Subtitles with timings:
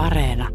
[0.00, 0.48] Areena.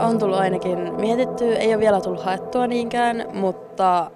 [0.00, 4.10] on tullut ainakin mietitty, ei ole vielä tullut haettua niinkään, mutta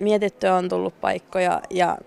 [0.00, 1.98] mietittyä on tullut paikkoja ja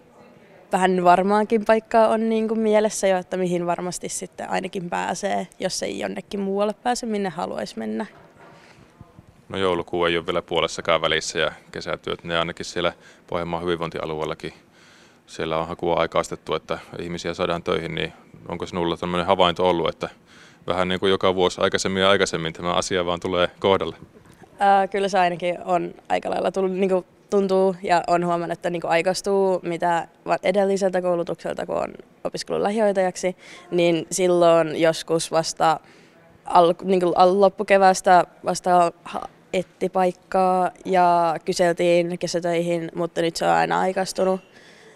[0.72, 5.84] vähän varmaankin paikkaa on niin kuin mielessä jo, että mihin varmasti sitten ainakin pääsee, jos
[5.84, 8.06] ei jonnekin muualle pääse, minne haluaisi mennä.
[9.50, 12.94] No joulukuu ei ole vielä puolessakaan välissä ja kesätyöt, ne ainakin siellä
[13.28, 14.54] Pohjanmaan hyvinvointialueellakin
[15.30, 18.14] siellä on hakua aikaistettu, että ihmisiä saadaan töihin, niin
[18.48, 20.10] onko sinulla tämmöinen havainto ollut, että
[20.68, 23.96] vähän niin kuin joka vuosi aikaisemmin ja aikaisemmin tämä asia vaan tulee kohdalle?
[24.60, 28.70] Ää, kyllä se ainakin on aika lailla tullut, niin kuin tuntuu ja on huomannut, että
[28.70, 30.08] niin kuin aikaistuu mitä
[30.44, 33.36] edelliseltä koulutukselta, kun on opiskellut lähihoitajaksi,
[33.72, 35.80] niin silloin joskus vasta
[36.46, 38.92] al, niin kuin loppukevästä vasta
[39.54, 44.42] etti paikkaa ja kyseltiin kesätöihin, mutta nyt se on aina aikaistunut,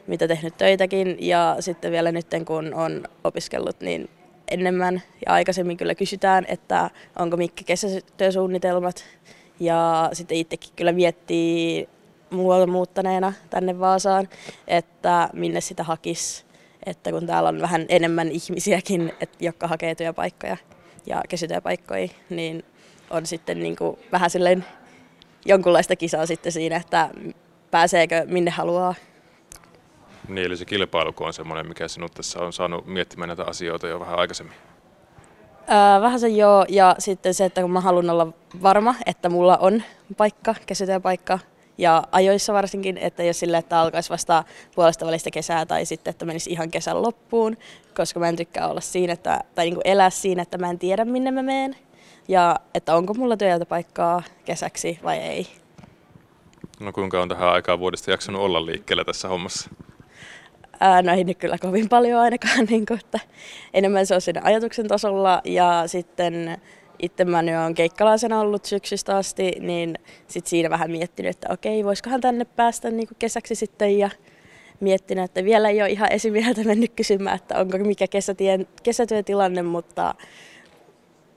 [0.08, 1.18] mitä tehnyt töitäkin.
[1.20, 4.10] Ja sitten vielä nyt kun on opiskellut, niin
[4.48, 9.06] enemmän ja aikaisemmin kyllä kysytään, että onko mikä kesätyösuunnitelmat.
[9.60, 11.90] Ja sitten itsekin kyllä miettii
[12.30, 14.30] muualta muuttaneena tänne Vaasaan,
[14.68, 16.46] että minne sitä hakisi.
[16.86, 20.58] Että kun täällä on vähän enemmän ihmisiäkin, että, jotka hakee työpaikkoja
[21.06, 22.66] ja kesätyöpaikkoja, niin
[23.10, 24.66] on sitten niin kuin vähän silleen
[25.46, 27.10] jonkunlaista kisaa sitten siinä, että
[27.72, 28.96] pääseekö minne haluaa.
[30.28, 34.00] Niin, eli se kilpailu on semmoinen, mikä sinut tässä on saanut miettimään näitä asioita jo
[34.00, 34.56] vähän aikaisemmin.
[35.70, 38.28] Öö, vähän se joo, ja sitten se, että kun mä haluan olla
[38.62, 39.84] varma, että mulla on
[40.18, 40.56] paikka,
[41.04, 41.40] paikka,
[41.78, 44.44] ja ajoissa varsinkin, että jos sille, että alkaisi vasta
[44.76, 47.58] puolesta välistä kesää tai sitten, että menisi ihan kesän loppuun,
[47.96, 50.80] koska mä en tykkää olla siinä, että, tai niin kuin elää siinä, että mä en
[50.80, 51.76] tiedä minne mä menen
[52.28, 53.38] ja että onko mulla
[53.70, 55.48] paikkaa kesäksi vai ei.
[56.80, 59.70] No kuinka on tähän aikaan vuodesta jaksanut olla liikkeellä tässä hommassa?
[60.86, 63.20] Ää, no ei nyt kyllä kovin paljon ainakaan, niin kuin, että
[63.74, 66.58] enemmän se on siinä ajatuksen tasolla ja sitten
[67.00, 69.96] itse mä nyt olen keikkalaisena ollut syksystä asti, niin
[70.28, 74.10] sit siinä vähän miettinyt, että okei, voisikohan tänne päästä niin kuin kesäksi sitten ja
[74.80, 80.16] miettinyt, että vielä ei ole ihan esimieheltä mennyt kysymään, että onko mikä kesätien, kesätyötilanne, mutta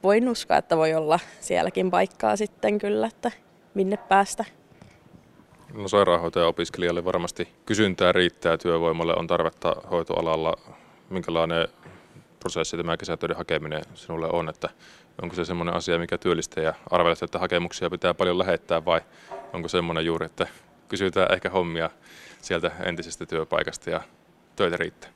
[0.03, 3.31] voin uskoa, että voi olla sielläkin paikkaa sitten kyllä, että
[3.75, 4.45] minne päästä.
[5.77, 10.55] No sairaanhoitaja-opiskelijalle varmasti kysyntää riittää työvoimalle, on tarvetta hoitoalalla.
[11.11, 11.69] Minkälainen
[12.41, 14.69] prosessi tämä kesätöiden hakeminen sinulle on, että
[15.23, 19.01] onko se semmoinen asia, mikä työllistää ja arvelet, että hakemuksia pitää paljon lähettää vai
[19.53, 20.47] onko semmoinen juuri, että
[20.89, 21.91] kysytään ehkä hommia
[22.43, 24.01] sieltä entisestä työpaikasta ja
[24.57, 25.11] töitä riittää?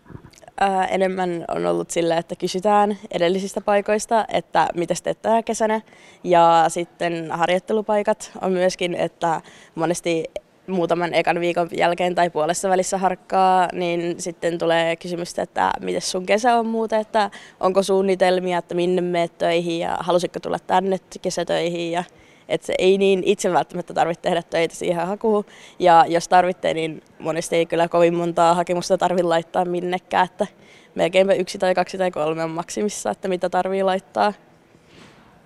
[0.60, 5.80] Ää, enemmän on ollut sillä, että kysytään edellisistä paikoista, että mitä teet tänä kesänä.
[6.24, 9.40] Ja sitten harjoittelupaikat on myöskin, että
[9.74, 10.24] monesti
[10.70, 16.26] muutaman ekan viikon jälkeen tai puolessa välissä harkkaa, niin sitten tulee kysymystä, että miten sun
[16.26, 21.92] kesä on muuta, että onko suunnitelmia, että minne meet töihin ja halusitko tulla tänne kesätöihin
[21.92, 22.04] ja
[22.48, 25.44] että se ei niin itse välttämättä tarvitse tehdä töitä siihen hakuun.
[25.78, 30.46] Ja jos tarvitte, niin monesti ei kyllä kovin montaa hakemusta tarvitse laittaa minnekään, että
[30.94, 34.32] melkeinpä yksi tai kaksi tai kolme on maksimissa, että mitä tarvii laittaa.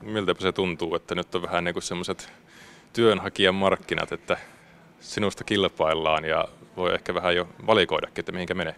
[0.02, 2.32] Miltäpä se tuntuu, että nyt on vähän niin kuin semmoiset
[2.92, 4.36] työnhakijan markkinat, että
[5.04, 8.74] sinusta kilpaillaan ja voi ehkä vähän jo valikoidakin, että mihinkä menee?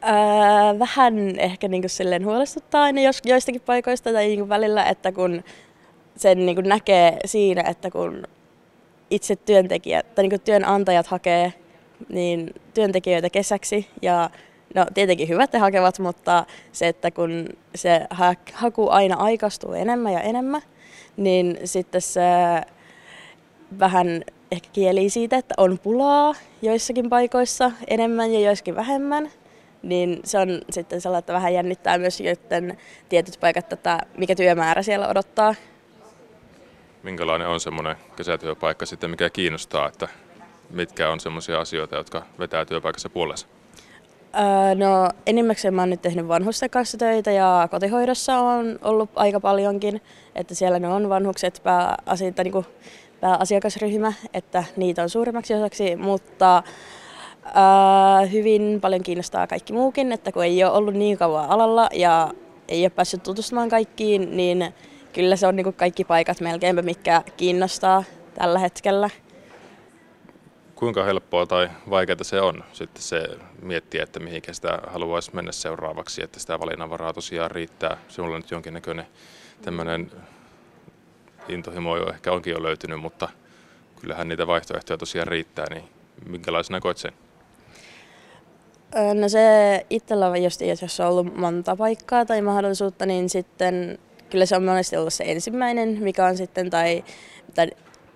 [0.00, 5.44] Ää, vähän ehkä niin silleen huolestuttaa aina jos, joistakin paikoista tai niin välillä, että kun
[6.16, 8.22] sen niin näkee siinä, että kun
[9.10, 11.52] itse työntekijät tai niin työnantajat hakee
[12.08, 14.30] niin työntekijöitä kesäksi ja
[14.74, 18.06] no tietenkin hyvät te hakevat, mutta se, että kun se
[18.52, 20.62] haku aina aikaistuu enemmän ja enemmän,
[21.16, 22.22] niin sitten se
[23.78, 29.30] vähän ehkä kieli siitä, että on pulaa joissakin paikoissa enemmän ja joissakin vähemmän,
[29.82, 34.82] niin se on sitten sellainen, että vähän jännittää myös joiden tietyt paikat, että mikä työmäärä
[34.82, 35.54] siellä odottaa.
[37.02, 40.08] Minkälainen on semmoinen kesätyöpaikka sitten, mikä kiinnostaa, että
[40.70, 43.46] mitkä on semmoisia asioita, jotka vetää työpaikassa puolensa?
[44.34, 49.40] Öö, no enimmäkseen mä oon nyt tehnyt vanhusten kanssa töitä ja kotihoidossa on ollut aika
[49.40, 50.02] paljonkin,
[50.34, 52.64] että siellä ne on vanhukset pääasioita, niin
[53.20, 56.62] pääasiakasryhmä, että niitä on suurimmaksi osaksi, mutta
[57.54, 62.30] ää, hyvin paljon kiinnostaa kaikki muukin, että kun ei ole ollut niin kauan alalla ja
[62.68, 64.74] ei ole päässyt tutustumaan kaikkiin, niin
[65.12, 68.04] kyllä se on niin kuin kaikki paikat melkeinpä, mikä kiinnostaa
[68.34, 69.10] tällä hetkellä.
[70.74, 73.28] Kuinka helppoa tai vaikeaa se on sitten se
[73.62, 77.96] miettiä, että mihinkä sitä haluaisi mennä seuraavaksi, että sitä valinnanvaraa tosiaan riittää.
[78.08, 79.06] Sinulla on nyt jonkinnäköinen
[79.62, 80.10] tämmöinen
[81.48, 83.28] intohimo jo ehkä onkin jo löytynyt, mutta
[84.00, 85.84] kyllähän niitä vaihtoehtoja tosiaan riittää, niin
[86.26, 87.12] minkälaisena koet sen?
[89.14, 93.98] No se itsellä just, jos on ollut monta paikkaa tai mahdollisuutta, niin sitten
[94.30, 97.04] kyllä se on monesti ollut se ensimmäinen, mikä on sitten, tai,
[97.54, 97.70] tai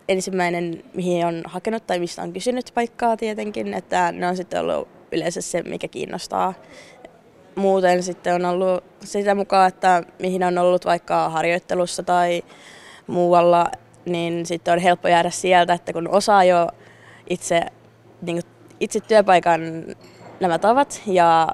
[0.08, 4.88] ensimmäinen, mihin on hakenut tai mistä on kysynyt paikkaa tietenkin, että ne on sitten ollut
[5.12, 6.54] yleensä se, mikä kiinnostaa.
[7.54, 12.42] Muuten sitten on ollut sitä mukaan, että mihin on ollut vaikka harjoittelussa tai
[13.06, 13.70] muualla,
[14.04, 16.68] niin sitten on helppo jäädä sieltä, että kun osaa jo
[17.30, 17.60] itse,
[18.22, 18.42] niin
[18.80, 19.60] itse työpaikan
[20.40, 21.48] nämä tavat ja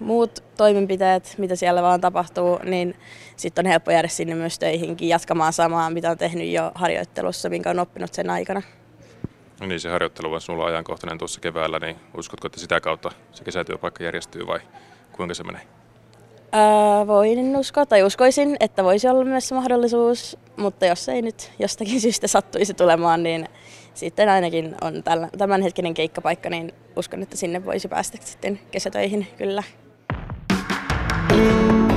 [0.00, 2.94] muut toimenpiteet, mitä siellä vaan tapahtuu, niin
[3.36, 7.70] sitten on helppo jäädä sinne myös töihinkin jatkamaan samaa, mitä on tehnyt jo harjoittelussa, minkä
[7.70, 8.62] on oppinut sen aikana.
[9.60, 13.44] No niin, se harjoittelu on sinulla ajankohtainen tuossa keväällä, niin uskotko, että sitä kautta se
[13.44, 14.60] kesätyöpaikka järjestyy vai
[15.12, 15.62] kuinka se menee?
[16.52, 22.00] Ää, voin uskoa tai uskoisin, että voisi olla myös mahdollisuus, mutta jos ei nyt jostakin
[22.04, 23.46] syystä sattuisi tulemaan, niin
[23.94, 25.02] sitten ainakin on
[25.38, 29.62] tämänhetkinen keikkapaikka, niin uskon, että sinne voisi päästä sitten kesätöihin kyllä.
[31.32, 31.91] you